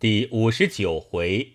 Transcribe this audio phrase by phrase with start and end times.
[0.00, 1.54] 第五十九回，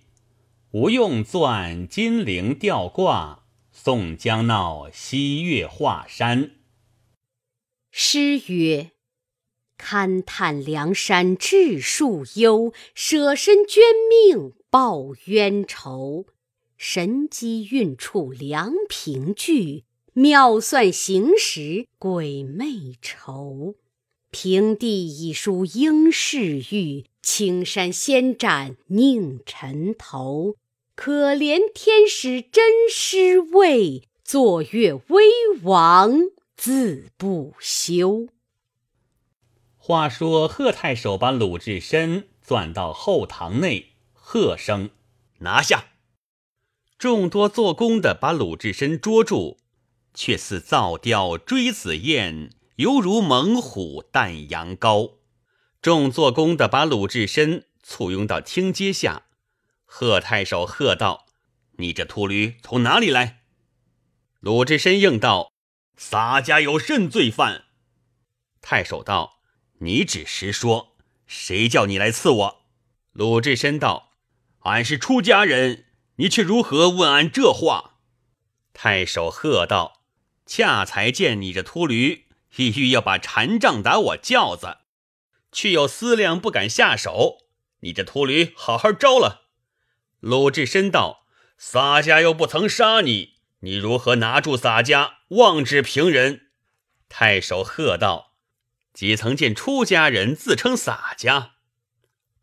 [0.72, 6.52] 吴用钻金陵吊挂，宋江闹西岳华山。
[7.90, 8.92] 诗曰
[9.80, 16.26] ：“勘探梁山智树幽，舍身捐命报冤仇。
[16.76, 23.76] 神机运处梁平剧，妙算行时鬼魅愁。
[24.32, 30.58] 平地已书应是玉。”青山先斩宁尘头，
[30.94, 35.24] 可怜天使真尸位，坐月威
[35.64, 36.20] 王
[36.58, 38.28] 自不休。
[39.78, 44.90] 话说贺太守把鲁智深钻到后堂内，喝声
[45.40, 45.86] 拿下。
[46.98, 49.58] 众多做工的把鲁智深捉住，
[50.14, 55.14] 却似造雕追紫燕，犹如猛虎啖羊羔。
[55.84, 59.24] 众做工的把鲁智深簇拥到厅阶下，
[59.84, 61.26] 贺太守喝道
[61.76, 63.42] ：“你这秃驴从哪里来？”
[64.40, 65.52] 鲁智深应道
[65.98, 67.66] ：“洒家有甚罪犯？”
[68.64, 69.42] 太守道
[69.80, 70.96] ：“你只实说，
[71.28, 72.66] 谁叫你来刺我？”
[73.12, 74.12] 鲁智深道
[74.64, 77.96] ：“俺是出家人，你却如何问俺这话？”
[78.72, 80.06] 太守喝道
[80.48, 84.78] ：“恰才见你这秃驴，意欲要把禅杖打我轿子。”
[85.54, 87.38] 却有思量不敢下手，
[87.82, 89.44] 你这秃驴，好好招了。
[90.20, 91.26] 鲁智深道
[91.58, 96.48] ：“洒家又不曾杀你，你如何拿住洒家，妄指平人？”
[97.08, 98.34] 太守喝道
[98.94, 101.52] ：“几曾见出家人自称洒家？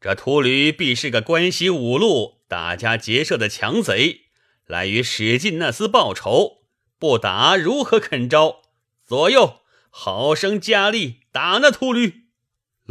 [0.01, 4.23] 这秃驴必是个关西五路打家劫舍的强贼，
[4.67, 6.63] 来与史进那厮报仇，
[6.99, 8.63] 不打如何肯招？
[9.07, 12.29] 左右，好生加力打那秃驴！”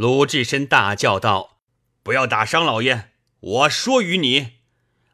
[0.00, 1.58] 鲁智深大叫道
[2.02, 3.10] ：“不要打商老爷！
[3.40, 4.52] 我说与你，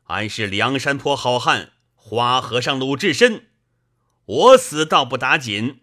[0.05, 3.49] 俺是梁山坡好汉花和尚鲁智深。
[4.27, 5.81] 我死倒不打紧。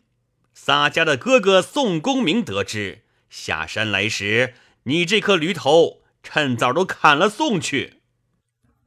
[0.54, 4.54] 洒家的哥哥宋公明得知下山来时，
[4.84, 8.04] 你这颗驴头趁早都砍了送去。”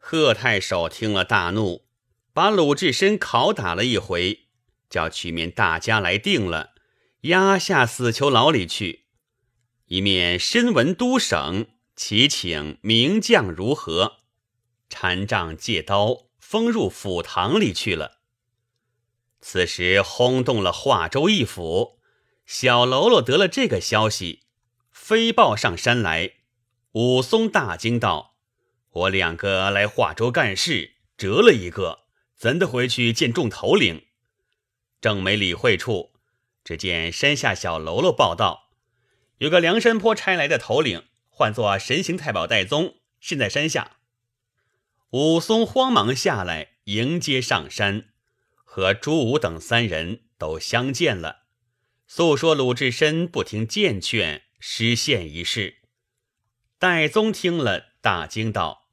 [0.00, 1.84] 贺太守听了大怒，
[2.32, 4.46] 把鲁智深拷打了一回，
[4.88, 6.70] 叫取面大家来定了，
[7.24, 9.02] 押下死囚牢里去。
[9.86, 14.18] 一面身闻都省，祈请名将如何？
[14.88, 18.18] 禅杖借刀，封入府堂里去了。
[19.40, 22.00] 此时轰动了华州一府，
[22.46, 24.42] 小喽啰得了这个消息，
[24.90, 26.32] 飞报上山来。
[26.92, 28.34] 武松大惊道
[28.90, 32.00] ：“我两个来华州干事，折了一个，
[32.34, 34.06] 怎的回去见众头领？”
[35.00, 36.14] 正没理会处，
[36.64, 38.65] 只见山下小喽啰报道。
[39.38, 43.98] 有个梁山坡差来的头领，唤作神行太保戴宗，现在山下。
[45.10, 48.08] 武松慌忙下来迎接上山，
[48.64, 51.44] 和朱武等三人都相见了，
[52.06, 55.82] 诉说鲁智深不听谏劝，失陷一事。
[56.78, 58.88] 戴宗听了，大惊道：“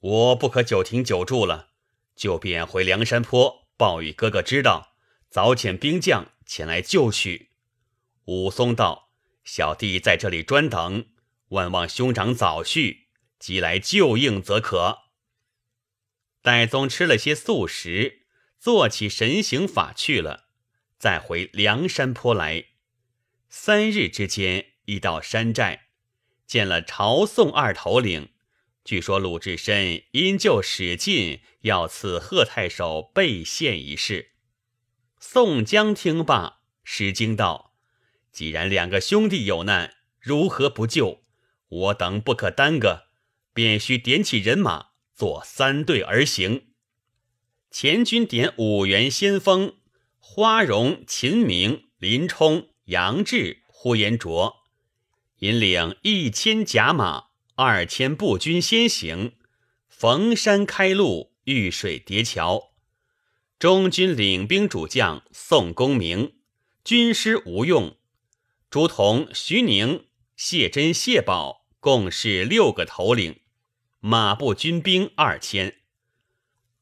[0.00, 1.68] 我不可久停久住了，
[2.16, 4.96] 就便回梁山坡报与哥哥知道，
[5.30, 7.50] 早遣兵将前来救许。”
[8.26, 9.05] 武松道。
[9.46, 11.06] 小弟在这里专等，
[11.50, 13.06] 万望兄长早叙，
[13.38, 15.04] 即来救应则可。
[16.42, 18.26] 戴宗吃了些素食，
[18.58, 20.48] 做起神行法去了，
[20.98, 22.64] 再回梁山坡来。
[23.48, 25.90] 三日之间，一到山寨，
[26.44, 28.30] 见了朝宋二头领。
[28.84, 34.32] 据说鲁智深因救史进，要赐贺太守备献一事。
[35.20, 37.65] 宋江听罢，失惊道。
[38.36, 41.22] 既然两个兄弟有难，如何不救？
[41.68, 43.04] 我等不可耽搁，
[43.54, 46.66] 便须点起人马，做三队而行。
[47.70, 49.76] 前军点五员先锋：
[50.18, 54.56] 花荣、秦明、林冲、杨志、呼延灼，
[55.38, 59.32] 引领一千甲马、二千步军先行，
[59.88, 62.74] 逢山开路，遇水叠桥。
[63.58, 66.34] 中军领兵主将宋公明，
[66.84, 67.96] 军师吴用。
[68.76, 70.04] 朱仝、徐宁、
[70.36, 73.40] 谢珍、谢宝共是六个头领，
[74.00, 75.76] 马步军兵二千。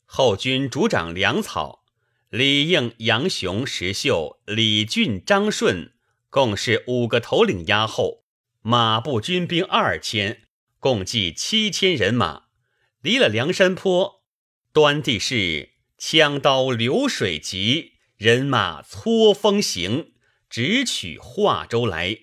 [0.05, 1.85] 后军主长粮草，
[2.31, 5.93] 李应、杨雄、石秀、李俊、张顺
[6.31, 8.25] 共是五个头领押后，
[8.61, 10.43] 马步军兵二千，
[10.81, 12.47] 共计七千人马。
[13.03, 14.25] 离了梁山坡，
[14.73, 20.14] 端地是枪刀流水急，人马搓风行。
[20.57, 22.17] 直取华州来，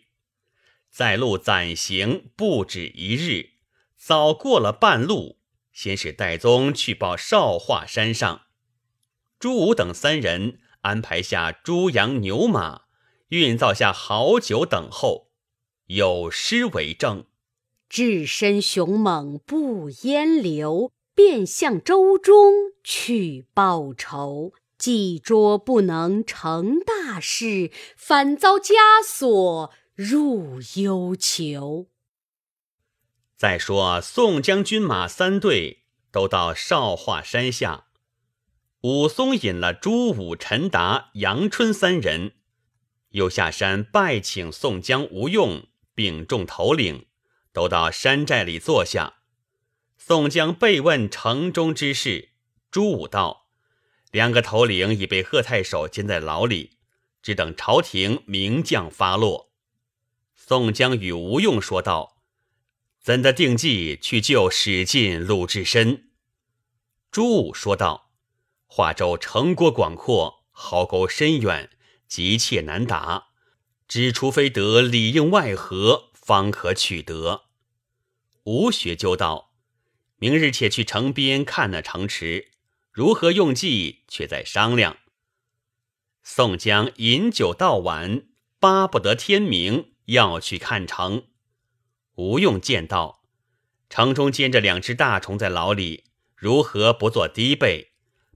[0.90, 3.50] 在路暂行不止一日，
[3.98, 5.38] 早过了半路，
[5.74, 8.44] 先使戴宗去报少华山上。
[9.38, 12.84] 朱武等三人安排下猪羊牛马，
[13.28, 15.34] 运造下好酒等候，
[15.88, 17.26] 有诗为证：
[17.90, 24.54] 置身雄猛不淹流，便向舟中去报仇。
[24.82, 28.74] 计捉不能成大事，反遭枷
[29.06, 31.88] 锁入幽囚。
[33.38, 37.86] 再说宋江军马三队都到少华山下，
[38.82, 42.34] 武松引了朱武、陈达、杨春三人，
[43.10, 47.06] 又下山拜请宋江、吴用，并众头领，
[47.54, 49.18] 都到山寨里坐下。
[50.00, 52.30] 宋江被问城中之事，
[52.72, 53.41] 朱武道。
[54.12, 56.78] 两个头领已被贺太守监在牢里，
[57.22, 59.52] 只等朝廷名将发落。
[60.36, 62.18] 宋江与吴用说道
[63.00, 66.10] ：“怎的定计去救史进、鲁智深？”
[67.10, 68.12] 朱武说道
[68.68, 71.70] ：“华州城郭广阔，壕沟深远，
[72.08, 73.28] 急切难打，
[73.88, 77.46] 只除非得里应外合，方可取得。”
[78.44, 79.54] 吴学究道
[80.18, 82.50] ：“明日且去城边看那城池。”
[82.92, 84.98] 如何用计，却在商量。
[86.24, 88.28] 宋江饮酒到晚，
[88.60, 91.28] 巴不得天明，要去看城。
[92.16, 93.24] 吴用见道：
[93.90, 96.04] 城中监着两只大虫在牢里，
[96.36, 97.94] 如何不做低备？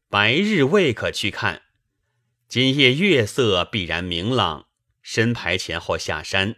[0.10, 1.64] 白日未可去看，
[2.48, 4.68] 今夜月色必然明朗，
[5.02, 6.56] 身排前后下山，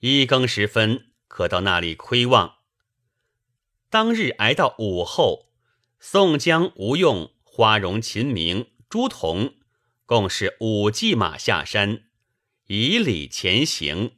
[0.00, 2.56] 一更时分可到那里窥望。
[3.88, 5.50] 当日挨到午后，
[5.98, 7.32] 宋江、吴用。
[7.58, 9.54] 花荣、秦明、朱仝
[10.06, 12.04] 共是五骑马下山，
[12.68, 14.12] 以礼前行。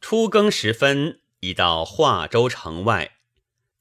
[0.00, 3.18] 初更时分，已到华州城外，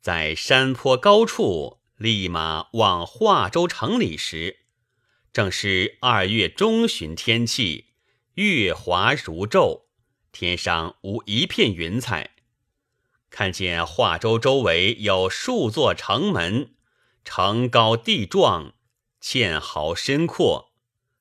[0.02, 4.58] 在山坡高处立马往华州城里时，
[5.32, 7.86] 正是二月中旬天气，
[8.34, 9.84] 月华如昼，
[10.34, 12.32] 天上无一片云彩。
[13.30, 16.74] 看见华州周围有数座城门。
[17.30, 18.74] 城高地壮，
[19.20, 20.72] 堑壕深阔，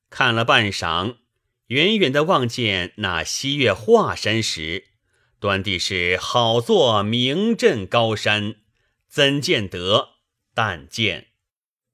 [0.09, 1.17] 看了半晌，
[1.67, 4.85] 远远的望见那西岳华山时，
[5.37, 8.55] 端地是好座名震高山，
[9.09, 10.11] 怎见得？
[10.55, 11.27] 但见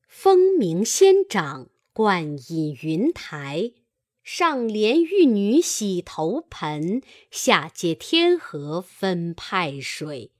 [0.08, 3.72] 峰鸣仙掌，冠隐云台，
[4.24, 7.02] 上连玉女洗头盆，
[7.32, 10.33] 下接天河分派水。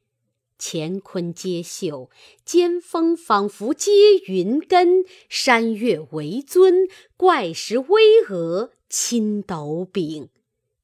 [0.66, 2.10] 乾坤皆秀，
[2.46, 3.92] 尖峰仿佛接
[4.28, 6.88] 云根；山岳为尊，
[7.18, 10.30] 怪石巍峨，青斗柄，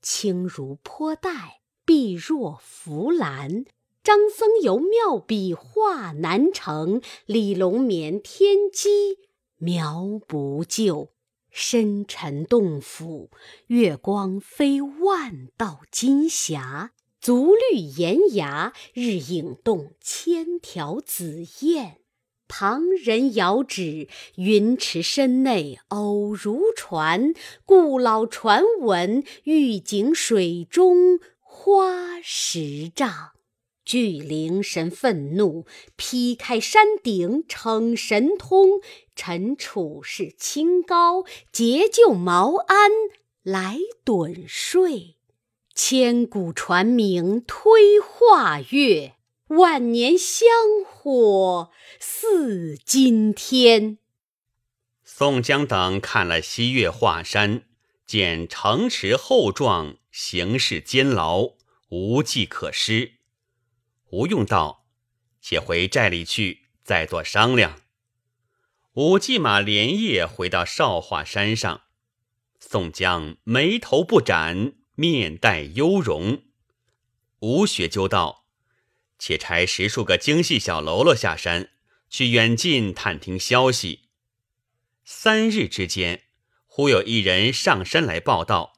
[0.01, 3.63] 轻如坡带，碧若浮兰。
[4.03, 9.17] 张僧繇妙笔画难成，李龙眠天机
[9.57, 11.13] 描不就。
[11.51, 13.31] 深沉洞府，
[13.67, 16.91] 月光飞万道金霞。
[17.21, 21.97] 足绿岩崖，日影动千条紫燕。
[22.47, 27.33] 旁人遥指云池深内偶如船，
[27.65, 33.31] 故老传闻玉井水中花十丈。
[33.83, 35.65] 巨灵神愤怒，
[35.97, 38.79] 劈开山顶逞神通，
[39.13, 42.89] 陈楚是清高，结救毛安
[43.43, 45.17] 来盹睡。
[45.81, 49.15] 千古传名推华岳，
[49.47, 50.45] 万年香
[50.85, 53.97] 火似今天。
[55.05, 57.63] 宋江等看了西岳华山，
[58.05, 61.51] 见城池厚壮，形势监牢，
[61.87, 63.13] 无计可施。
[64.09, 64.85] 吴用道
[65.39, 67.79] ：“且回寨里去，再做商量。”
[68.95, 71.83] 五骑马连夜回到少华山上，
[72.59, 74.73] 宋江眉头不展。
[74.99, 76.43] 面带忧容，
[77.39, 78.43] 吴学究道
[79.17, 81.69] ：“且差十数个精细小喽啰下山，
[82.09, 84.09] 去远近探听消息。
[85.05, 86.23] 三日之间，
[86.65, 88.73] 忽有一人上山来报道：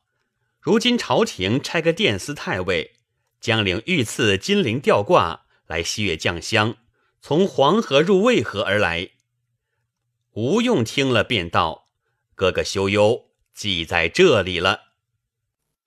[0.60, 2.98] 如今朝廷差个殿司太尉，
[3.40, 6.78] 将领御赐金陵吊挂来西岳降香，
[7.20, 9.10] 从黄河入渭河而来。”
[10.34, 11.90] 吴用听了，便道
[12.36, 14.90] ：“哥哥休忧，记在这里了。”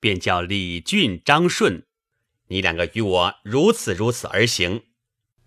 [0.04, 1.86] 便叫李俊、张顺，
[2.48, 4.82] 你两个与我如此如此而行。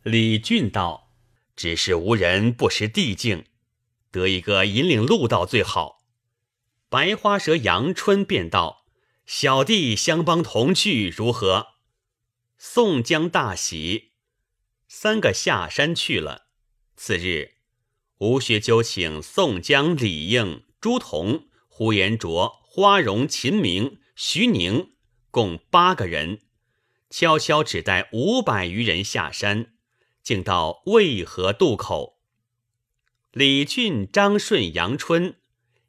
[0.01, 1.11] 李俊道
[1.55, 3.45] ：“只是无人不识地境，
[4.09, 5.99] 得一个引领路道最好。”
[6.89, 8.87] 白花蛇杨春便道
[9.27, 11.73] ：“小弟相帮同去，如何？”
[12.57, 14.13] 宋江大喜，
[14.87, 16.47] 三个下山去了。
[16.95, 17.51] 次日，
[18.17, 24.93] 吴学究请宋江、李应、朱仝、呼延灼、花荣、秦明、徐宁
[25.29, 26.41] 共八个人，
[27.07, 29.75] 悄悄只带五百余人下山，
[30.23, 32.17] 竟到渭河渡口。
[33.31, 35.35] 李俊、张顺、杨春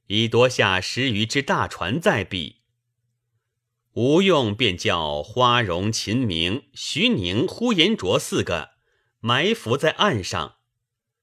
[0.09, 2.57] 已夺下十余只大船在彼。
[3.93, 8.73] 吴用便叫花荣、秦明、徐宁、呼延灼四个
[9.21, 10.57] 埋伏在岸上。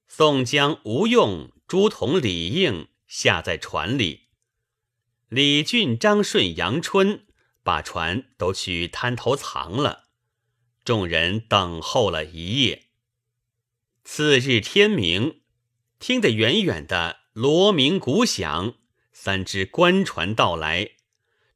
[0.07, 4.25] 宋江、吴用、朱仝、李应下在船里，
[5.29, 7.25] 李俊、张顺、杨春
[7.63, 10.05] 把船都去滩头藏了。
[10.84, 12.88] 众人等候了一夜。
[14.03, 15.41] 次日天明，
[16.00, 18.75] 听得远远的锣鸣鼓响，
[19.12, 20.91] 三只官船到来，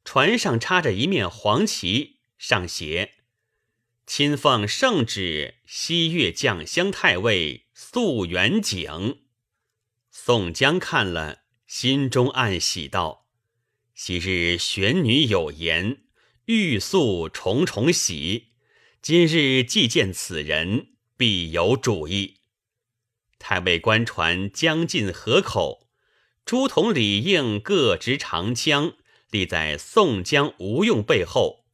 [0.04, 3.14] 船上插着一面黄旗，上写
[4.04, 7.66] “亲奉圣旨，西岳将相太尉”。
[7.92, 9.22] 素元景，
[10.10, 13.19] 宋江看了，心中暗喜道
[14.02, 15.98] ：“昔日玄女有言，
[16.46, 18.54] 欲速重重喜。
[19.02, 22.38] 今日既见此人，必有主意。”
[23.38, 25.90] 太尉官船将近河口，
[26.46, 28.94] 朱仝、李应各执长枪，
[29.28, 31.66] 立在宋江、吴用背后。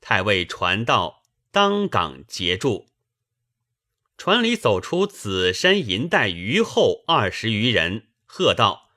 [0.00, 2.86] 太尉传道，当港截住。
[4.16, 8.92] 船里走出紫衫银带余后二十余人，喝道：“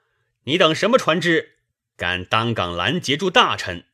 [0.45, 1.55] 你等什么船只，
[1.99, 3.85] 敢当港拦截住大臣？”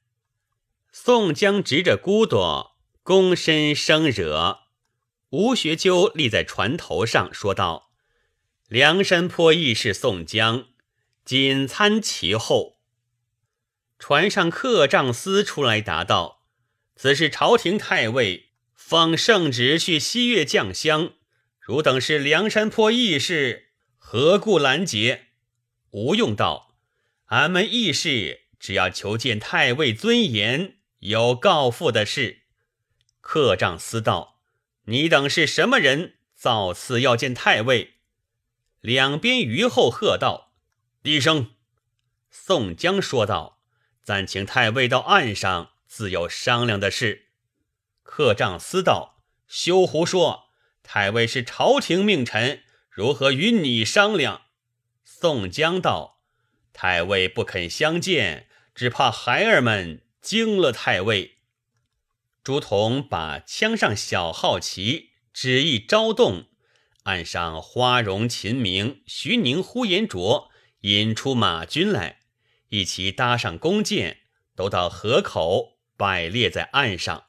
[0.93, 4.59] 宋江执着骨朵，躬身生惹。
[5.31, 7.91] 吴学究立在船头上，说道
[8.69, 10.67] ：“梁山坡义士宋江，
[11.25, 12.77] 仅参其后。”
[13.99, 16.45] 船上客帐司出来答道
[16.95, 18.43] ：“此是朝廷太尉。”
[18.85, 21.13] 奉圣旨去西岳降香，
[21.59, 25.29] 汝等是梁山坡义士，何故拦截？
[25.89, 26.64] 吴用道
[27.25, 32.43] ：“俺们义士只要求见太尉尊严，有告复的事。”
[33.21, 34.41] 客帐司道
[34.85, 36.15] ：“你等是什么人？
[36.35, 37.95] 造次要见太尉？”
[38.81, 40.53] 两边虞后喝道
[41.01, 41.55] ：“低声！”
[42.29, 43.61] 宋江说道
[44.03, 47.29] ：“暂请太尉到岸上，自有商量的事。”
[48.03, 50.49] 客帐司道：“休胡说！
[50.83, 54.43] 太尉是朝廷命臣，如何与你商量？”
[55.03, 56.14] 宋江道
[56.75, 61.37] ：“太尉不肯相见，只怕孩儿们惊了太尉。”
[62.43, 66.47] 朱仝把枪上小号旗旨意招动，
[67.03, 70.51] 岸上花荣、秦明、徐宁、呼延灼
[70.81, 72.19] 引出马军来，
[72.69, 74.19] 一齐搭上弓箭，
[74.53, 77.27] 都到河口摆列在岸上。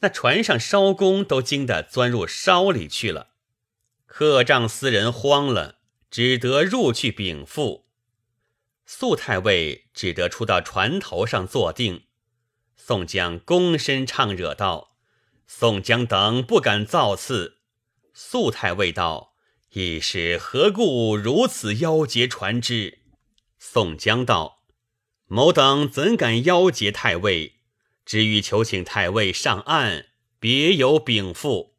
[0.00, 3.30] 那船上艄公都惊得钻入梢里去了，
[4.04, 5.78] 客帐司人慌了，
[6.10, 7.85] 只得入去禀赋。
[8.86, 12.04] 素太尉只得出到船头上坐定。
[12.76, 14.96] 宋江躬身唱惹道
[15.46, 17.58] ：“宋江等不敢造次。”
[18.14, 19.34] 素太尉道
[19.74, 23.00] ：“一是何故如此妖劫船只？”
[23.58, 24.62] 宋江道
[25.26, 27.54] ：“某等怎敢妖劫太尉？”
[28.06, 30.06] 只欲求请太尉上岸，
[30.38, 31.74] 别有禀赋。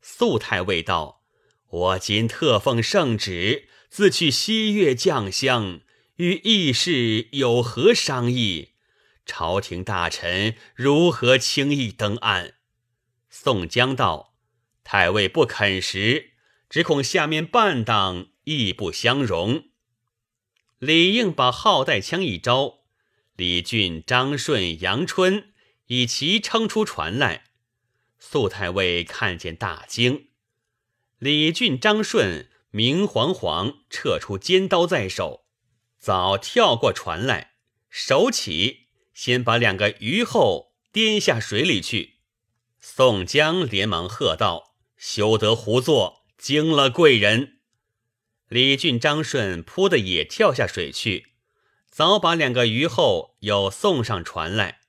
[0.00, 1.24] 素太尉道
[1.68, 5.80] ：“我今特奉圣旨，自去西岳将相，
[6.16, 8.70] 与义士有何商议？
[9.24, 12.54] 朝廷大臣如何轻易登岸？”
[13.28, 14.34] 宋江道
[14.84, 16.32] ：“太尉不肯时，
[16.68, 19.68] 只恐下面半党义不相容。”
[20.78, 22.80] 李应把号带枪一招，
[23.34, 25.52] 李俊、张顺、杨春。
[25.88, 27.44] 以其撑出船来，
[28.18, 30.30] 素太尉看见大惊。
[31.20, 35.45] 李俊、张顺明晃晃撤出尖刀在手，
[36.06, 37.54] 早跳过船来，
[37.90, 42.18] 手起先把两个鱼后颠下水里去。
[42.78, 47.58] 宋江连忙喝道：“休得胡作，惊了贵人！”
[48.48, 51.32] 李俊、张顺扑的也跳下水去，
[51.90, 54.82] 早把两个鱼后又送上船来。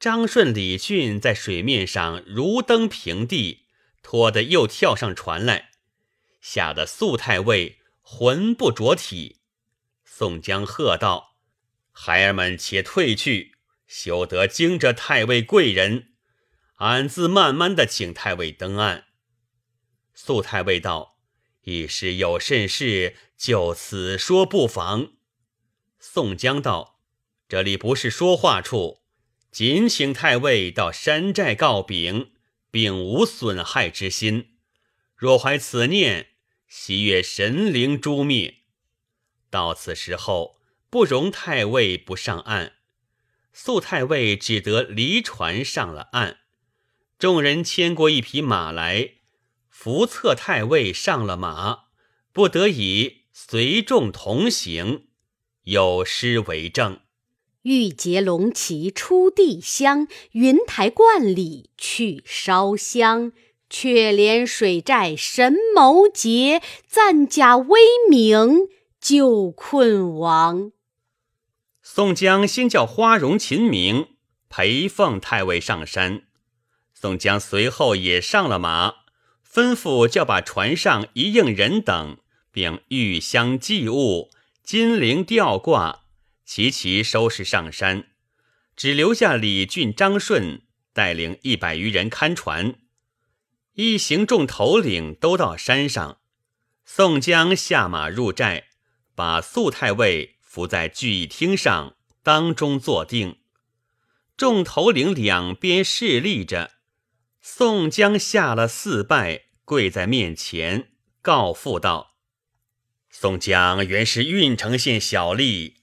[0.00, 3.66] 张顺、李俊在水面上如登平地，
[4.02, 5.72] 拖的又跳上船来，
[6.40, 9.42] 吓得素太尉魂不着体。
[10.16, 11.34] 宋江喝道
[11.90, 13.56] ：“孩儿们且退去，
[13.88, 16.12] 休得惊着太尉贵人。
[16.76, 19.06] 俺自慢慢的请太尉登岸。”
[20.14, 21.18] 素太尉道
[21.62, 25.14] ：“一时有甚事，就此说不妨。”
[25.98, 27.00] 宋江道
[27.48, 29.02] ：“这里不是说话处。”
[29.50, 32.30] 仅请太尉到山寨告禀，
[32.70, 34.58] 并无损害之心。
[35.16, 36.28] 若怀此念，
[36.68, 38.60] 喜悦神灵诛灭。
[39.54, 40.56] 到此时候，
[40.90, 42.72] 不容太尉不上岸。
[43.52, 46.38] 素太尉只得离船上了岸。
[47.20, 49.10] 众人牵过一匹马来，
[49.70, 51.84] 扶策太尉上了马，
[52.32, 55.06] 不得已随众同行。
[55.62, 56.98] 有诗为证
[57.62, 63.30] ：“玉洁龙旗出地乡，云台观里去烧香。
[63.70, 68.68] 却怜水寨神谋杰，赞甲威名
[69.04, 70.72] 救困王。”
[71.84, 74.16] 宋江先叫花荣、秦明
[74.48, 76.22] 陪奉太尉上山。
[76.94, 78.94] 宋江随后也上了马，
[79.46, 82.16] 吩咐叫把船上一应人等，
[82.50, 84.30] 并玉香祭物、
[84.62, 86.04] 金铃吊挂，
[86.46, 88.06] 齐齐收拾上山，
[88.74, 90.62] 只留下李俊、张顺
[90.94, 92.76] 带领一百余人看船。
[93.74, 96.20] 一行众头领都到山上，
[96.86, 98.68] 宋江下马入寨，
[99.14, 103.38] 把肃太尉扶在聚义厅上，当中坐定，
[104.36, 106.72] 众头领两边侍立着。
[107.40, 110.88] 宋江下了四拜，跪在面前，
[111.20, 112.16] 告父道
[113.10, 115.74] ：“宋江原是郓城县小吏，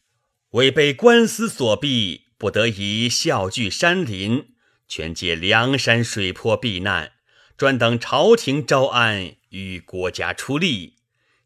[0.52, 4.56] 为被官司所逼，不得已啸聚山林，
[4.88, 7.14] 全借梁山水泊避难，
[7.56, 10.98] 专等朝廷招安，与国家出力。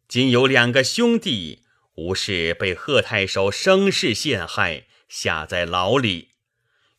[0.07, 1.63] 今有两个兄弟，
[1.95, 6.29] 吴氏被贺太守生事陷害，下在牢里，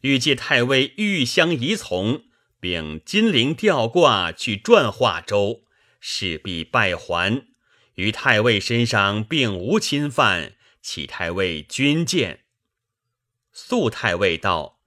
[0.00, 2.24] 欲借太尉玉香仪从。”
[2.58, 5.64] 并金陵吊挂去转化州，
[6.00, 7.46] 势必败还。
[7.94, 12.44] 于太尉身上并无侵犯，启太尉军见。
[13.52, 14.80] 肃太尉道：“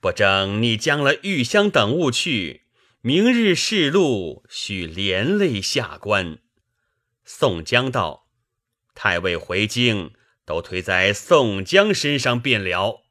[0.00, 2.62] 不争你将了玉香等物去，
[3.02, 6.38] 明日试路，须连累下官。”
[7.26, 8.27] 宋江道
[9.00, 10.10] ：“太尉回京，
[10.44, 13.04] 都推在宋江身上便了。”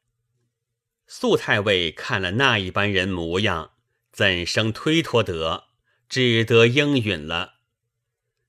[1.07, 3.71] 肃太尉看了那一般人模样。
[4.11, 5.67] 怎生推脱得？
[6.09, 7.59] 只得应允了。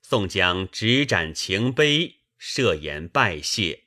[0.03, 3.85] 宋江执盏情杯，设言拜谢，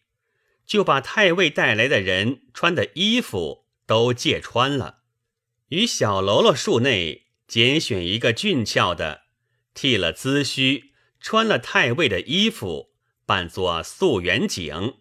[0.65, 4.99] 就把太尉带来的人穿的衣服都借穿了。
[5.69, 9.23] 于小喽啰数内拣选一个俊俏的，
[9.73, 12.90] 剃了髭须，穿了太尉的衣服，
[13.31, 14.95] 扮作素元景。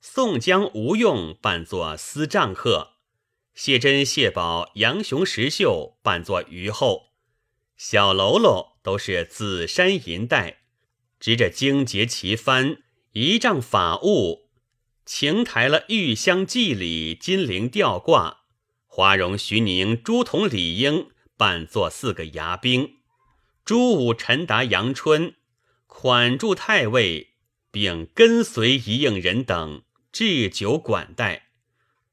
[0.00, 2.92] 宋江、吴用扮作司帐客。
[3.54, 7.08] 谢珍、谢宝、杨雄、石秀扮作虞后，
[7.76, 10.58] 小喽啰都是紫衫银带，
[11.18, 12.82] 执着荆节旗幡，
[13.14, 14.48] 仪仗法物，
[15.04, 18.42] 擎抬了玉香祭礼、金铃吊挂。
[18.86, 22.98] 花荣、徐宁、朱仝、李应扮作四个牙兵，
[23.64, 25.34] 朱武、陈达、杨春
[25.88, 27.26] 款住太尉，
[27.70, 31.48] 并跟随一应人等置酒管待。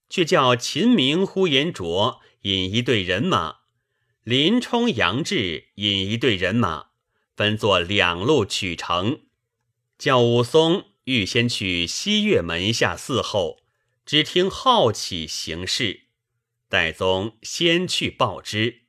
[0.10, 3.58] 却叫秦明、呼延灼引一队人马，
[4.24, 6.88] 林冲、杨志引一队人马，
[7.36, 9.22] 分作两路取城。
[9.98, 13.58] 叫武松预先去西岳门下伺候，
[14.06, 16.04] 只听号起行事。
[16.70, 18.84] 戴宗先去报之。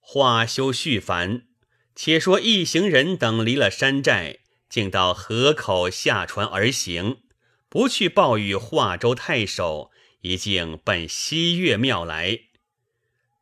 [0.00, 1.48] 话休续繁，
[1.94, 4.40] 且说一行人等离了山寨，
[4.76, 7.22] 竟到河口下船而行，
[7.66, 9.90] 不去报与华州太守。
[10.20, 12.40] 已经奔西岳庙来，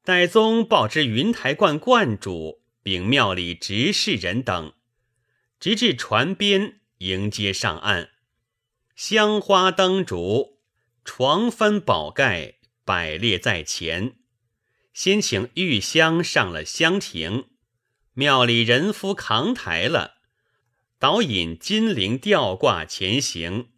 [0.05, 4.75] 戴宗报知云台观观主，并庙里执事人等，
[5.59, 8.11] 直至船边迎接上岸，
[8.95, 10.61] 香花灯烛、
[11.05, 14.15] 床幡宝盖摆列在前，
[14.93, 17.47] 先请玉香上了香亭，
[18.13, 20.14] 庙里人夫扛抬了，
[21.05, 23.69] 导引金陵吊挂前行。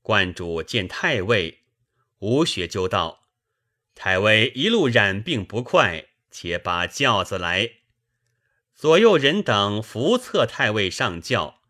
[0.00, 1.60] 观主见太尉。
[2.18, 3.28] 吴学究道
[3.94, 7.74] ：“太尉一路染病不快，且把轿子来。”
[8.74, 11.60] 左右人等扶策太尉上轿，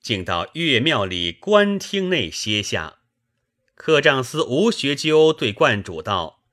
[0.00, 2.98] 竟到岳庙里官厅内歇下。
[3.74, 6.44] 客帐司吴学究对观主道：“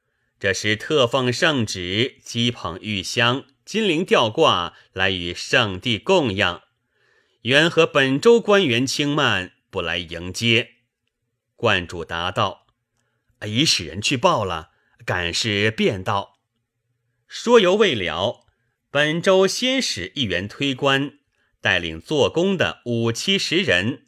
[0.41, 6.63] 这是特奉圣旨，鸡捧玉香、金陵吊挂来与圣帝供养，
[7.47, 10.71] 原和本州官员轻慢，不来迎接。”
[11.55, 12.67] 观主答道。
[13.45, 14.71] 已使人去报了，
[15.05, 16.39] 赶是便到。
[17.25, 18.45] 说犹未了，
[18.91, 21.19] 本州先使一员推官
[21.61, 24.07] 带领做工的五七十人，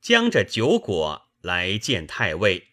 [0.00, 2.68] 将着酒果来见太尉。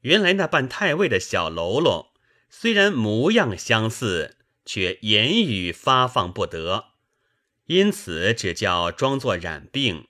[0.00, 2.12] 原来那扮太尉的小喽啰，
[2.50, 6.91] 虽然模样相似，却言语发放不得，
[7.66, 10.08] 因此只叫装作染病，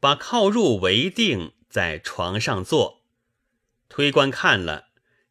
[0.00, 3.02] 把靠入为定，在床上坐。
[3.88, 4.88] 推官看了，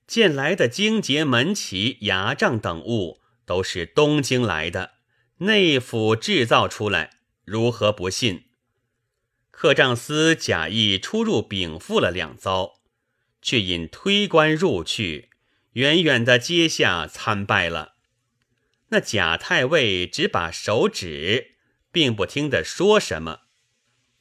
[0.08, 4.92] 见来的荆节门旗、牙帐等物都是东京来的，
[5.38, 8.46] 内府制造出来，如何不信？
[9.52, 12.82] 客帐司假意出入禀赋了两遭，
[13.42, 15.30] 却引推官入去，
[15.74, 17.93] 远远的阶下参拜了。
[18.94, 21.56] 那贾太尉只把手指，
[21.92, 23.40] 并不听得说什么。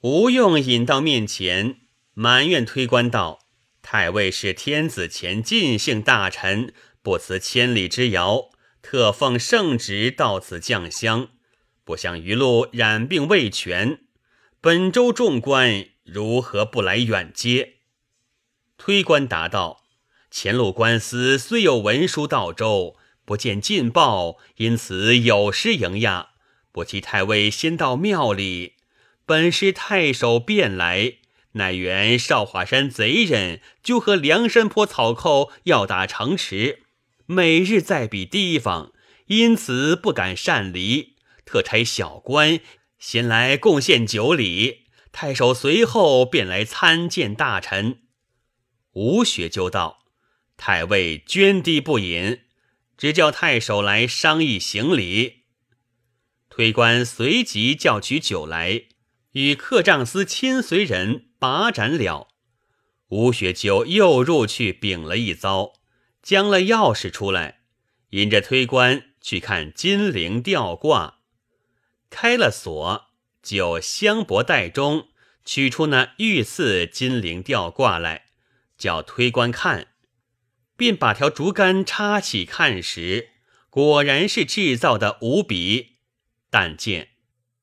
[0.00, 1.80] 吴用引到面前，
[2.14, 3.40] 埋怨推官道
[3.82, 8.48] ：“太尉是天子前尽姓大臣，不辞千里之遥，
[8.80, 11.28] 特奉圣旨到此降香，
[11.84, 13.98] 不想余路染病未痊，
[14.62, 17.74] 本州众官如何不来远接？”
[18.78, 19.84] 推官答道
[20.32, 26.26] ：“前路官司虽有文书到州。”不见进报，因此有失迎迓。
[26.72, 28.74] 不期太尉先到庙里，
[29.26, 31.18] 本是太守便来，
[31.52, 36.82] 乃原少华山贼人就和梁山坡草寇要打城池，
[37.26, 38.92] 每日在彼提防，
[39.26, 42.60] 因此不敢擅离，特差小官
[42.98, 44.86] 先来贡献酒礼。
[45.12, 47.98] 太守随后便来参见大臣。
[48.92, 49.98] 吴学究道
[50.56, 52.40] ：“太尉捐滴不饮。”
[53.02, 55.46] 只叫太守来商议行礼，
[56.48, 58.84] 推官随即叫取酒来，
[59.32, 62.28] 与客帐司亲随人把盏了。
[63.08, 65.72] 吴学究又入去禀了一遭，
[66.22, 67.62] 将了钥匙出来，
[68.10, 71.18] 引着推官去看金陵吊挂，
[72.08, 73.06] 开了锁，
[73.42, 75.08] 就香帛袋中
[75.44, 78.26] 取出那御赐金陵吊挂来，
[78.78, 79.88] 叫推官看。
[80.82, 83.28] 便把条竹竿插起看时，
[83.70, 85.98] 果然是制造的无比。
[86.50, 87.10] 但见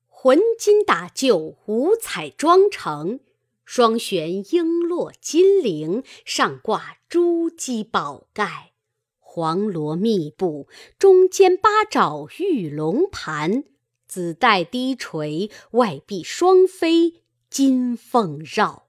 [0.08, 3.20] 浑金打旧，五彩妆成，
[3.66, 8.72] 双悬璎珞金铃，上挂珠玑宝盖，
[9.20, 13.66] 黄罗密布，中间八爪玉龙盘，
[14.08, 17.16] 紫带低垂，外壁双飞
[17.50, 18.88] 金凤绕，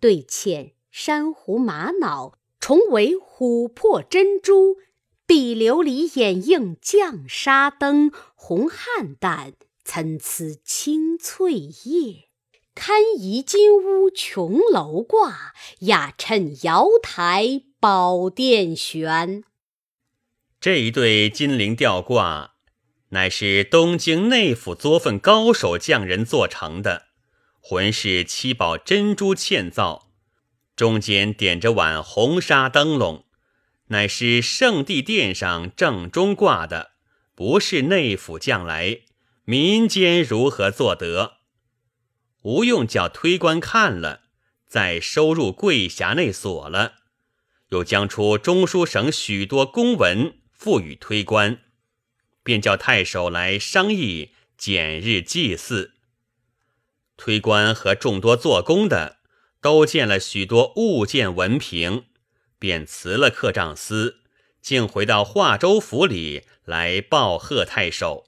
[0.00, 2.37] 对嵌珊瑚玛瑙。
[2.60, 4.78] 重围琥珀珍珠，
[5.26, 12.28] 碧琉璃掩映绛纱灯，红菡萏参差青翠叶，
[12.74, 19.44] 堪移金屋琼楼挂，雅衬瑶台宝殿悬。
[20.60, 22.54] 这一对金陵吊挂，
[23.10, 27.04] 乃是东京内府作坊高手匠人做成的，
[27.60, 30.07] 浑是七宝珍珠嵌造。
[30.78, 33.24] 中间点着碗红纱灯笼，
[33.88, 36.92] 乃是圣地殿上正中挂的，
[37.34, 39.00] 不是内府将来，
[39.42, 41.38] 民间如何做得？
[42.42, 44.20] 吴用叫推官看了，
[44.68, 46.92] 再收入柜匣内锁了，
[47.70, 51.58] 又将出中书省许多公文付与推官，
[52.44, 55.94] 便叫太守来商议减日祭祀。
[57.16, 59.17] 推官和众多做工的。
[59.68, 62.06] 都见了许多物件文凭，
[62.58, 64.22] 便辞了客帐司，
[64.62, 68.24] 竟回到华州府里来报贺太守。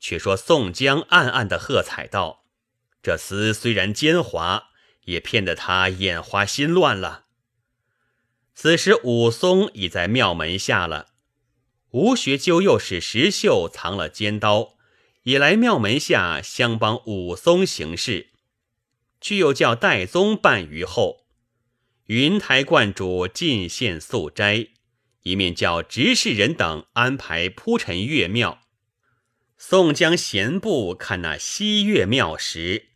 [0.00, 2.46] 却说宋江暗暗的喝彩道
[3.04, 4.68] ：“这厮虽然奸猾，
[5.04, 7.26] 也骗得他眼花心乱了。”
[8.56, 11.08] 此时武松已在庙门下了，
[11.90, 14.78] 吴学究又使石秀藏了尖刀，
[15.24, 18.30] 也来庙门下相帮武松行事。
[19.20, 21.26] 却又叫戴宗办于后，
[22.06, 24.68] 云台观主进献素斋，
[25.22, 28.62] 一面叫执事人等安排铺陈月庙。
[29.58, 32.90] 宋江闲步看那西岳庙时，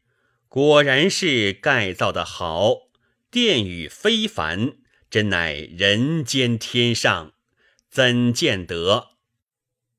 [0.49, 2.91] 果然是盖造的好，
[3.31, 4.77] 殿宇非凡，
[5.09, 7.33] 真乃人间天上，
[7.89, 9.09] 怎见得？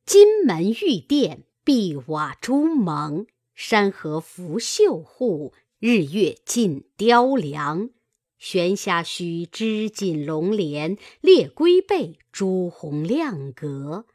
[0.06, 5.54] 金门玉殿，碧瓦朱蒙，山河拂袖户。
[5.84, 7.90] 日月尽雕梁，
[8.38, 14.06] 悬虾须织锦龙帘，列龟背朱红亮阁。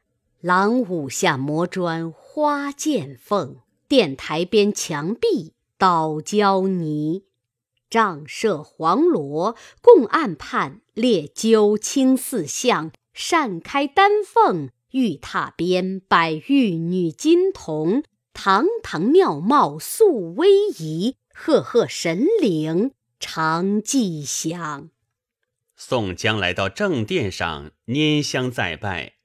[0.40, 3.56] 廊庑下磨砖花剑凤，
[3.88, 7.24] 殿台边墙壁捣胶泥。
[7.90, 21.16] 帐设黄罗，供案畔列九卿四相，扇开丹凤，玉榻边摆玉女金童，堂堂妙貌肃威仪。
[21.38, 24.88] 赫赫神灵常吉祥。
[25.76, 29.16] 宋江来到正殿上拈香再拜，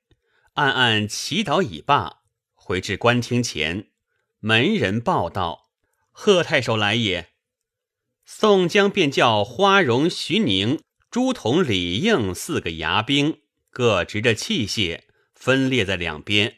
[0.56, 3.88] 暗暗祈祷已罢，回至官厅前，
[4.42, 5.72] 门人报道
[6.12, 7.30] ：“贺太守来也。”
[8.26, 16.56] 宋江便叫花荣、徐宁、朱仝、李应四个牙兵，各执着器械，分列在两边；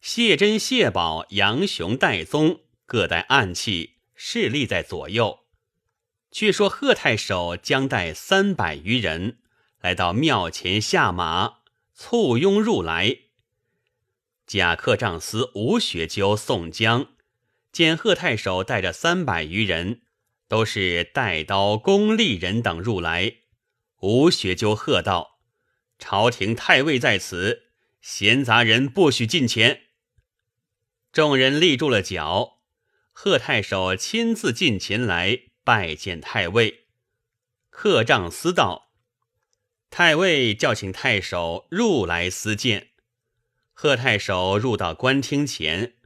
[0.00, 5.46] 谢珍、谢宝、杨雄、戴宗各带暗器，势立在左右。
[6.30, 9.38] 却说贺太守将带三百余人
[9.80, 11.60] 来到庙前下马，
[11.94, 13.20] 簇拥入来。
[14.46, 17.12] 贾克丈司吴学究、宋江
[17.72, 20.02] 见贺太守带着三百余人。
[20.48, 23.34] 都是带刀功利人等入来，
[24.00, 25.40] 吴学究喝道
[26.00, 27.64] ：“朝廷太尉在此，
[28.00, 29.82] 闲杂人不许近前。”
[31.12, 32.57] 众人立住了脚，
[33.20, 36.86] 贺太守亲自近前来拜见太尉。
[37.68, 38.92] 客帐司道
[39.90, 42.90] ：“太尉叫请太守入来私见。”
[43.74, 45.96] 贺太守入到官厅前，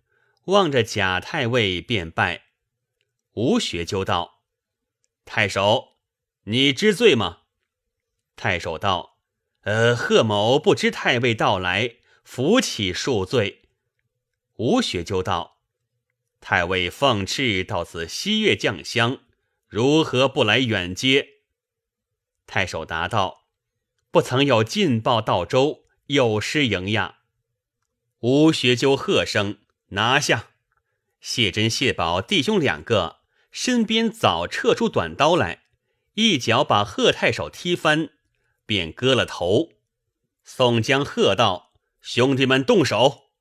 [0.46, 2.44] 望着贾太尉便拜。
[3.34, 4.42] 吴学究道。
[5.26, 5.98] 太守，
[6.44, 7.40] 你知罪吗？
[8.36, 9.18] 太守道
[9.64, 13.68] ：“呃，贺某不知太尉到来，扶起恕罪。”
[14.56, 15.51] 吴学究道
[16.42, 19.20] ：“太尉奉敕到此西岳将相，
[19.68, 21.28] 如何不来远接？”
[22.46, 23.46] 太守答道
[24.10, 27.20] ：“不曾有进报到州，有失迎亚。”
[28.20, 30.50] 吴学究喝声：“拿下！”
[31.20, 33.20] 谢珍、谢宝弟兄两个。
[33.52, 35.64] 身边早撤出短刀来，
[36.14, 38.10] 一脚把贺太守踢翻，
[38.64, 39.72] 便割了头。
[40.42, 43.31] 宋江喝道：“兄弟们动手！”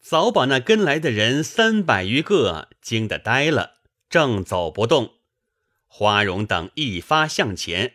[0.00, 3.74] 早把那跟来的人三百余个惊得呆了，
[4.08, 5.14] 正走不动。
[5.86, 7.94] 花荣等一发向前，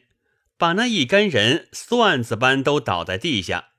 [0.58, 3.70] 把那一干人蒜子般都倒在地下，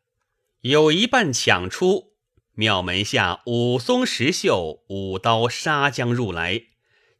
[0.62, 2.14] 有一半抢出。
[2.54, 6.62] 庙门下武松、石秀舞刀杀将入来。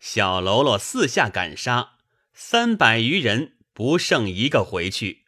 [0.00, 1.90] 小喽啰四下赶杀，
[2.32, 5.24] 三百余人不剩一个回去。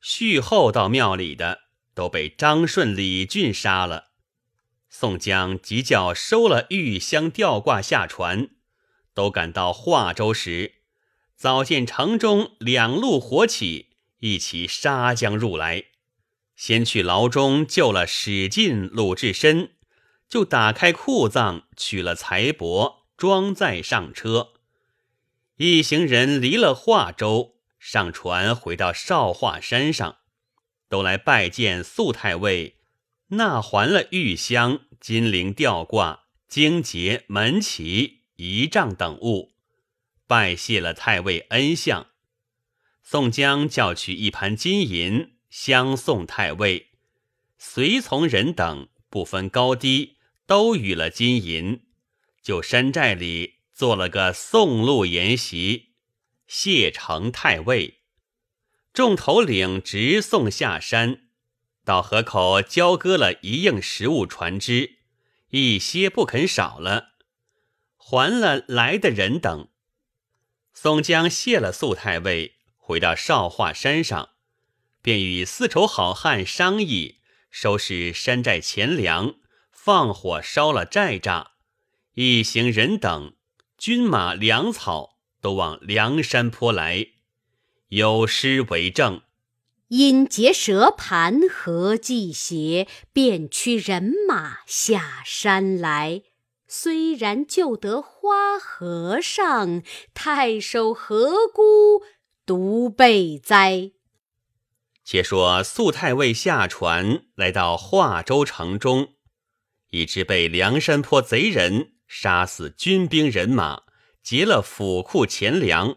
[0.00, 1.60] 续后到庙里的
[1.94, 4.13] 都被张顺、李俊杀了。
[4.96, 8.50] 宋江急叫收了玉香吊挂下船，
[9.12, 10.74] 都赶到华州时，
[11.34, 15.86] 早见城中两路火起，一起杀将入来。
[16.54, 19.72] 先去牢中救了史进、鲁智深，
[20.28, 23.02] 就打开库藏取了财帛。
[23.16, 24.50] 装载上车，
[25.56, 30.18] 一行人离了华州，上船回到少华山上，
[30.88, 32.76] 都来拜见素太尉，
[33.28, 39.54] 纳还了玉香、金铃吊挂、荆节、门旗、仪仗等物，
[40.26, 42.08] 拜谢了太尉恩相。
[43.02, 46.90] 宋江叫取一盘金银相送太尉，
[47.58, 51.82] 随从人等不分高低，都与了金银。
[52.42, 55.94] 就山寨里做了个送路筵席，
[56.46, 58.00] 谢成太尉，
[58.92, 61.23] 众头领直送下山，
[61.84, 64.98] 到河口交割了一应食物船只，
[65.50, 67.10] 一些不肯少了，
[67.96, 69.68] 还了来的人等。
[70.72, 74.30] 宋江谢了素太尉，回到少华山上，
[75.02, 77.20] 便与丝绸好汉商议
[77.50, 79.34] 收拾山寨钱粮，
[79.70, 81.48] 放火烧了寨栅。
[82.14, 83.34] 一行人等，
[83.76, 87.08] 军马粮草都往梁山坡来，
[87.88, 89.20] 有诗为证：
[89.96, 96.22] 因结蛇盘合计邪，便驱人马下山来。
[96.66, 102.02] 虽然救得花和尚，太守何辜
[102.44, 103.92] 独被灾？
[105.04, 109.10] 且说素太尉下船来到华州城中，
[109.90, 111.92] 已知被梁山坡贼人。
[112.08, 113.82] 杀死军兵人马，
[114.24, 115.96] 劫了府库钱粮，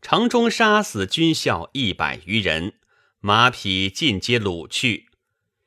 [0.00, 2.74] 城中杀死军校一百余人，
[3.26, 5.08] 马匹尽皆掳去。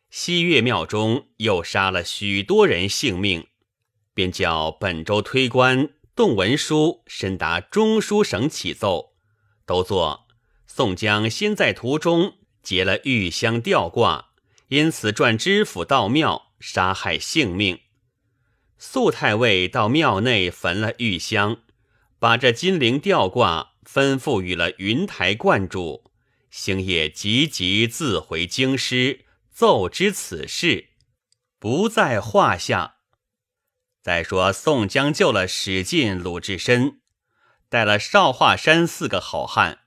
[0.10, 3.48] 西岳庙中又杀了许多人性命，
[4.13, 9.12] 便叫本州推官动文书，申达中书省启奏，
[9.65, 10.26] 都作
[10.67, 14.30] 宋江先在途中劫了玉香吊挂，
[14.69, 17.82] 因此转知府到庙杀害性命。
[18.78, 21.58] 素太尉到庙内焚了玉香，
[22.19, 26.09] 把这金陵吊挂吩咐与了云台观主，
[26.50, 30.90] 星夜急急自回京师，奏知此事，
[31.60, 32.96] 不在话下。
[34.02, 37.02] 再说宋江救了史进、鲁智深，
[37.68, 39.80] 带了少华山四个好汉，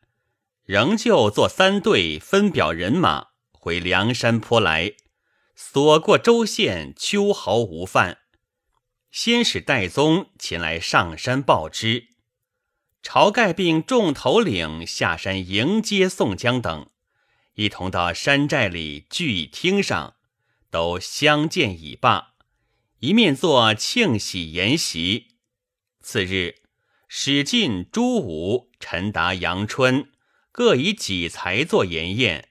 [0.64, 4.92] 仍旧做三队，分表人马回梁山坡来，
[5.56, 8.18] 所过州县，秋毫无犯。
[9.10, 12.08] 先使戴宗前来上山报之，
[13.02, 16.88] 晁盖并众头领下山迎接宋江等，
[17.54, 20.14] 一同到山寨里聚厅上，
[20.70, 22.34] 都相见已罢，
[23.00, 25.36] 一面做庆喜筵席。
[26.00, 26.62] 次日，
[27.08, 30.10] 史进、朱武、陈达、杨春
[30.50, 32.48] 各以己才作筵宴，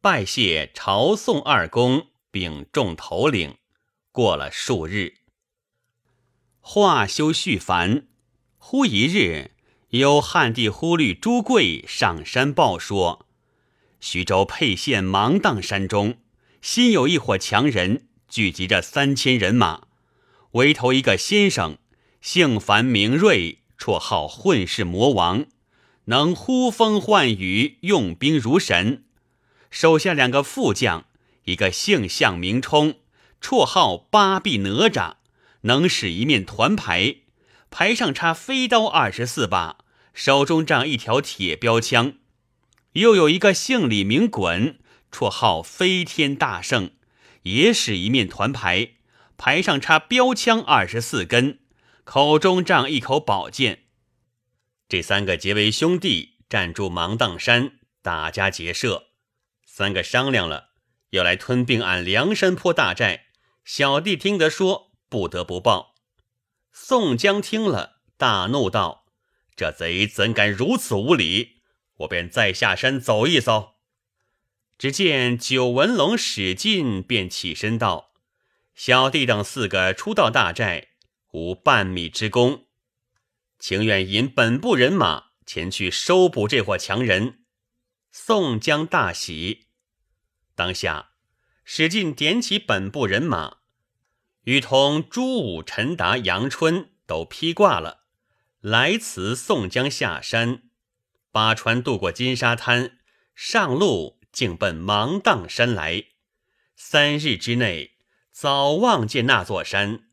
[0.00, 3.58] 拜谢朝宋二公，并众头领。
[4.10, 5.18] 过了数日。
[6.60, 8.08] 话休续繁，
[8.68, 9.52] 忽一日，
[9.90, 13.24] 有汉帝忽律朱贵上山报说，
[14.00, 16.16] 徐州沛县芒砀山中，
[16.60, 19.82] 新有一伙强人聚集着三千人马，
[20.54, 21.78] 围头一个先生，
[22.20, 25.44] 姓樊名瑞，绰号混世魔王，
[26.06, 29.04] 能呼风唤雨，用兵如神。
[29.70, 31.04] 手下两个副将，
[31.44, 32.96] 一个姓向名冲，
[33.40, 35.14] 绰号八臂哪吒。
[35.62, 37.16] 能使一面团牌，
[37.78, 39.76] 牌上插飞刀二十四把，
[40.14, 42.12] 手中仗一条铁标枪；
[42.92, 44.76] 又有一个姓李名衮，
[45.12, 46.92] 绰号飞天大圣，
[47.42, 48.92] 也使一面团牌，
[49.36, 51.58] 牌上插标枪二十四根，
[52.04, 53.82] 口中仗一口宝剑。
[54.88, 59.08] 这三个结为兄弟，站住芒砀山，打家劫舍。
[59.66, 60.70] 三个商量了，
[61.10, 63.26] 要来吞并俺梁山坡大寨。
[63.66, 64.92] 小弟听得说。
[65.10, 65.95] 不得不报。
[66.78, 69.06] 宋江听了，大怒道
[69.56, 71.62] ：“这贼怎敢如此无礼！
[72.00, 73.78] 我便再下山走一遭。”
[74.76, 78.12] 只见九纹龙史进便起身道
[78.76, 80.88] ：“小弟等四个初到大寨，
[81.32, 82.66] 无半米之功，
[83.58, 87.40] 情愿引本部人马前去收捕这伙强人。”
[88.12, 89.68] 宋江大喜。
[90.54, 91.12] 当下，
[91.64, 93.56] 史进点起本部人马。
[94.46, 98.04] 与同朱武、陈达、杨春都披挂了，
[98.60, 100.62] 来辞宋江下山，
[101.32, 102.98] 八船渡过金沙滩，
[103.34, 106.04] 上路竟奔芒砀山来。
[106.76, 107.96] 三日之内，
[108.30, 110.04] 早望见那座山，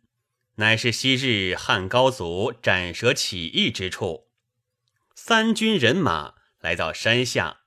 [0.55, 4.29] 乃是昔日汉高祖斩蛇起义之处。
[5.13, 7.57] 三军人马来到山下，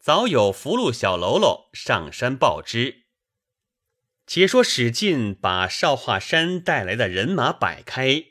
[0.00, 2.99] 早有福禄小喽啰上山报知。
[4.32, 8.26] 且说史进把少华山带来的人马摆开，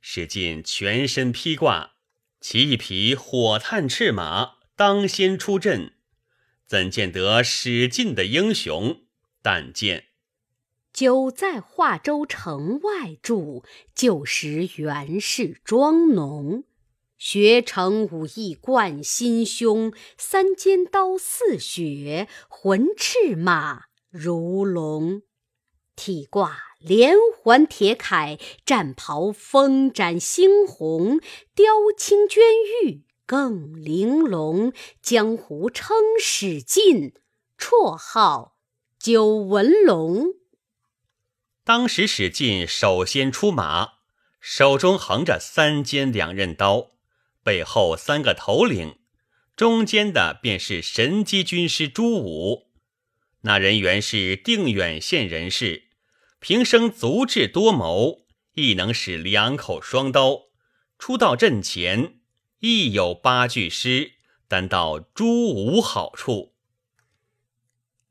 [0.00, 1.92] 史进全身披挂，
[2.40, 5.92] 骑一匹火炭赤马，当先出阵。
[6.66, 9.02] 怎见得史进的英雄？
[9.42, 10.06] 但见
[10.92, 13.64] 久在华州城外住，
[13.94, 16.64] 旧时原是庄农，
[17.16, 25.22] 学成武艺贯心胸，三尖刀似雪，浑赤马如龙。
[25.96, 31.18] 体挂连环铁铠，战袍风展猩红，
[31.54, 32.40] 雕青绢
[32.84, 34.72] 玉更玲珑。
[35.00, 37.14] 江湖称史进，
[37.58, 38.56] 绰号
[38.98, 40.34] 九纹龙。
[41.64, 43.92] 当时史进首先出马，
[44.38, 46.90] 手中横着三尖两刃刀，
[47.42, 48.98] 背后三个头领，
[49.56, 52.66] 中间的便是神机军师朱武。
[53.40, 55.83] 那人原是定远县人士。
[56.46, 60.42] 平生足智多谋，亦能使两口双刀。
[60.98, 62.18] 初到阵前，
[62.60, 64.12] 亦有八句诗，
[64.46, 66.52] 单道朱武好处。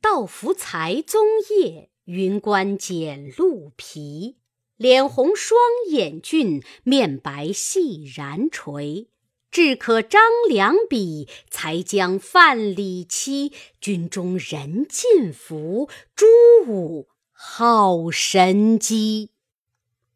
[0.02, 4.38] 道服才宗业，云冠剪鹿皮。
[4.78, 5.60] 脸红双
[5.92, 9.10] 眼俊，面白细髯垂。
[9.52, 13.52] 志可张良笔，才将范蠡欺。
[13.80, 16.26] 军中人尽服朱
[16.66, 17.10] 武。
[17.46, 19.32] 好神机！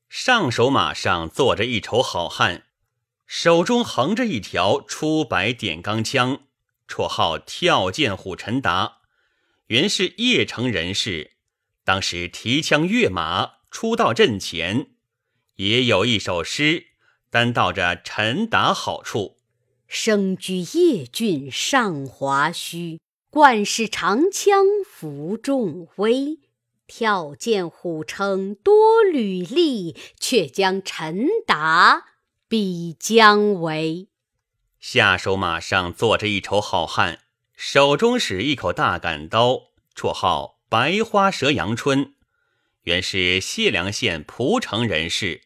[0.08, 2.64] 上手马上坐着一筹好汉，
[3.28, 6.40] 手中横着一条出白点钢枪，
[6.88, 9.00] 绰号跳涧虎陈达，
[9.68, 11.34] 原是邺城人士。
[11.84, 14.92] 当时提枪跃马，出到阵前，
[15.58, 16.88] 也有一首诗，
[17.30, 19.38] 单道着陈达好处：
[19.86, 23.00] 生居邺郡上华胥，
[23.30, 26.40] 惯使长枪服众威。
[26.88, 32.06] 跳涧虎称多履历，却将陈达
[32.48, 34.08] 比姜维。
[34.80, 37.20] 下手马上坐着一筹好汉，
[37.56, 42.14] 手中使一口大杆刀，绰号白花蛇阳春，
[42.84, 45.42] 原是解良县蒲城人士。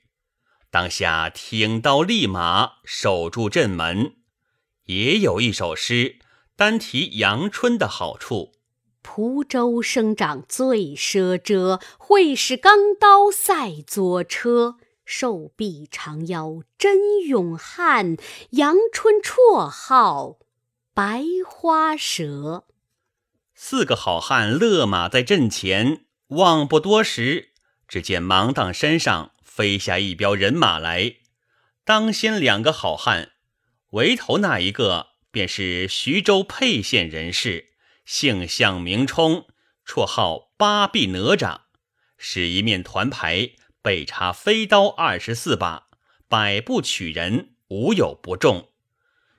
[0.70, 4.16] 当下挺刀立马，守住阵门，
[4.86, 6.20] 也有一首诗，
[6.56, 8.54] 单提阳春的好处。
[9.02, 14.78] 蒲州生长最奢遮，会使钢刀赛左车。
[15.04, 18.16] 瘦臂长腰真勇悍，
[18.52, 20.38] 阳春绰号
[20.94, 22.66] 白花蛇。
[23.54, 27.50] 四个好汉勒马在阵前，望不多时，
[27.88, 31.16] 只见芒砀山上飞下一彪人马来。
[31.84, 33.32] 当先两个好汉，
[33.90, 37.71] 围头那一个便是徐州沛县人士，
[38.06, 39.48] 姓向名冲，
[39.86, 41.62] 绰号八臂哪吒，
[42.18, 43.52] 使一面团牌。
[43.84, 45.88] 被插飞刀二十四把，
[46.28, 48.70] 百步取人，无有不中。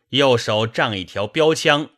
[0.09, 1.91] 右手仗一条标枪，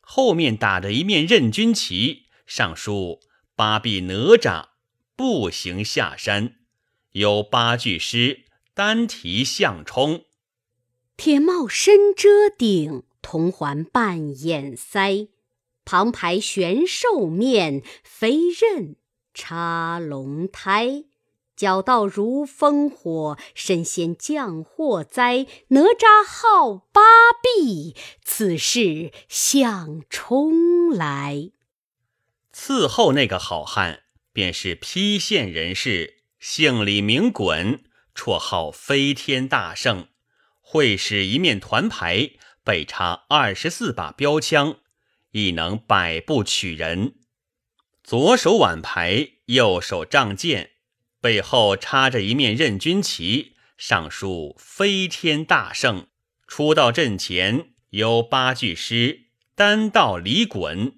[0.00, 3.20] 后面打着一面任军旗，上书
[3.54, 4.68] “八臂哪吒
[5.14, 6.54] 步行下山”，
[7.12, 10.24] 有八句诗，单题项冲。
[11.18, 15.28] 铁帽深遮顶，铜环半掩腮，
[15.84, 18.96] 旁排悬兽面，飞刃
[19.34, 21.04] 插龙胎。
[21.54, 25.46] 脚道如烽火，身先降祸灾。
[25.68, 27.02] 哪吒号八
[27.40, 31.50] 臂，此事向冲来。
[32.52, 34.02] 伺候那个好汉，
[34.32, 37.80] 便是邳县人士，姓李名衮，
[38.14, 40.08] 绰号飞天大圣。
[40.60, 42.30] 会使一面团牌，
[42.64, 44.78] 背插二十四把标枪，
[45.32, 47.16] 亦能百步取人。
[48.02, 50.70] 左手挽牌，右手仗剑。
[51.20, 56.08] 背后插着一面任军旗，上书“飞天大圣”。
[56.48, 60.94] 出到阵前，有八句诗：单道李衮，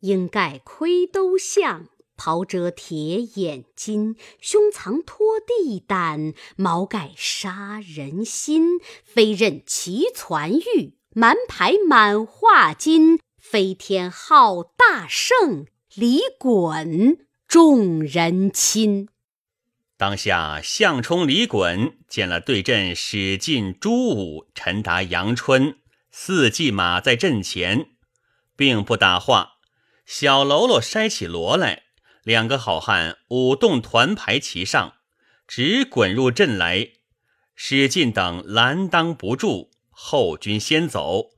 [0.00, 8.78] 应盖盔兜象，袍遮铁眼金，胸藏拖地胆，毛盖杀人心。
[9.04, 13.18] 飞刃齐攒玉，满牌满画金。
[13.52, 19.10] 飞天号大圣，李衮众人亲。
[19.98, 25.76] 当下，项冲、李衮见了对阵史进、朱武、陈达、杨春
[26.10, 27.90] 四骑马在阵前，
[28.56, 29.58] 并不打话。
[30.06, 31.82] 小喽啰筛起锣来，
[32.22, 34.94] 两个好汉舞动团牌齐上，
[35.46, 36.92] 直滚入阵来。
[37.54, 41.32] 史进等拦当不住，后军先走。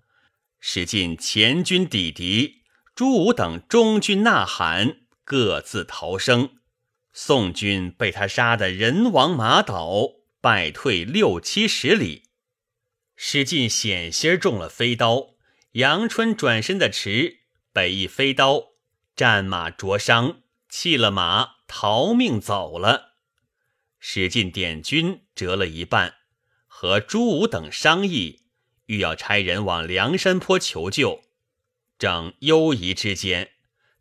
[0.66, 2.62] 史进前军抵敌，
[2.94, 6.56] 朱武等中军呐喊，各自逃生。
[7.12, 10.08] 宋军被他杀得人亡马倒，
[10.40, 12.30] 败退六七十里。
[13.14, 15.34] 史进险些中了飞刀，
[15.72, 17.40] 杨春转身的迟，
[17.70, 18.68] 被一飞刀，
[19.14, 20.40] 战马灼伤，
[20.70, 23.16] 弃了马逃命走了。
[24.00, 26.14] 史进点军折了一半，
[26.66, 28.43] 和朱武等商议，
[28.86, 31.22] 欲要差人往梁山坡求救。
[31.98, 33.52] 正忧疑之间，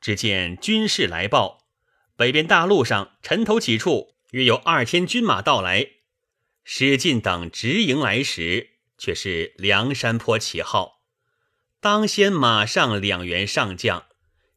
[0.02, 1.68] 只见军士来报。
[2.16, 5.88] 北边大路上尘头几处，约有二千军马到来。
[6.64, 11.02] 史进等直迎来时，却是梁山坡旗号。
[11.80, 14.06] 当先马上两员上将，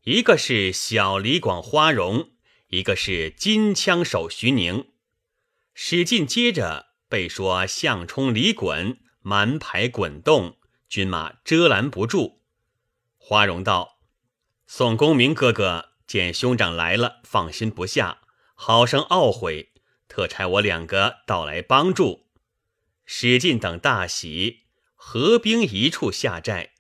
[0.05, 2.31] 一个是小李广花荣，
[2.69, 4.87] 一个是金枪手徐宁。
[5.75, 8.99] 史进接着被说项冲、李衮
[9.29, 10.57] 满排滚动，
[10.89, 12.43] 军马遮拦不住。
[13.19, 13.99] 花荣道
[14.69, 18.21] ：“宋公明哥哥。”见兄长来了，放心不下，
[18.55, 19.73] 好生懊悔，
[20.07, 22.29] 特差我两个到来帮助。
[23.05, 24.61] 史进等大喜，
[24.95, 26.75] 合兵一处下寨。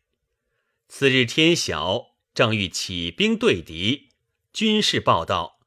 [0.86, 4.10] 次日天晓，正欲起兵对敌，
[4.52, 5.58] 军士报道，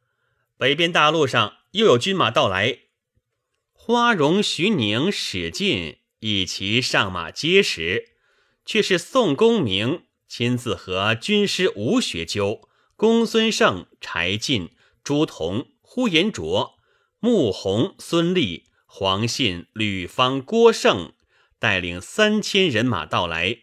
[0.55, 2.83] 北边大路上又有军马到来。
[3.73, 8.15] 花荣、徐宁、史进一齐上马接时，
[8.65, 12.69] 却是宋公明亲自和军师吴学究。
[12.95, 14.71] 公孙胜、柴进、
[15.05, 16.77] 朱仝、呼延灼、
[17.19, 21.13] 穆弘、孙立、黄信、吕方、郭盛
[21.57, 23.59] 带领三千人马到来。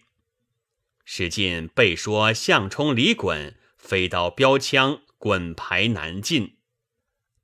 [1.05, 6.57] 史进被说项冲、李衮飞刀标枪，滚排难进，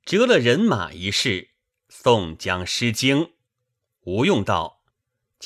[0.03, 1.51] 折了人马一事，
[1.87, 3.33] 宋江失惊。
[4.05, 4.72] 吴用道：“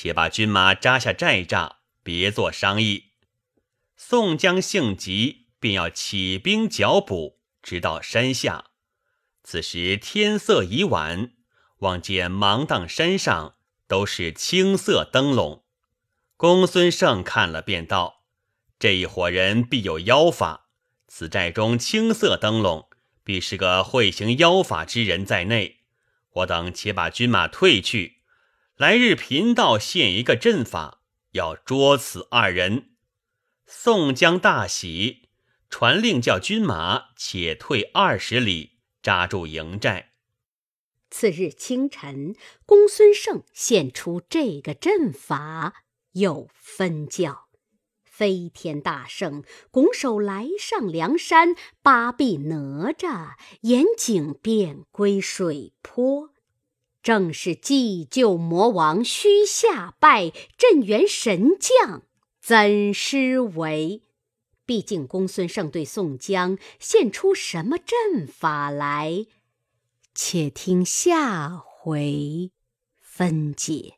[0.00, 3.14] 且把军马扎下寨栅，别做商议。”
[3.98, 5.46] 宋江性急。
[5.60, 8.66] 便要起兵剿捕，直到山下。
[9.42, 11.32] 此时天色已晚，
[11.78, 13.56] 望见芒砀山上
[13.88, 15.64] 都是青色灯笼。
[16.36, 18.22] 公孙胜看了，便道
[18.78, 20.68] ：“这一伙人必有妖法。
[21.08, 22.88] 此寨中青色灯笼，
[23.24, 25.80] 必是个会行妖法之人在内。
[26.34, 28.17] 我等且把军马退去，
[28.78, 31.02] 来日贫道现一个阵法，
[31.32, 32.90] 要捉此二人。”
[33.66, 35.28] 宋江大喜。
[35.68, 40.12] 传令叫军马且退二十里，扎住营寨。
[41.10, 47.48] 次日清晨，公孙胜现出这个阵法，又分教。
[48.04, 56.30] 飞天大圣拱手来上梁山，八臂哪吒沿井便归水泊。
[57.02, 62.02] 正是祭旧魔王须下拜，镇元神将
[62.40, 64.02] 怎施为？
[64.66, 69.26] 毕竟公孙胜对宋江献出什么阵法来？
[70.14, 72.50] 且听下回
[73.00, 73.97] 分解。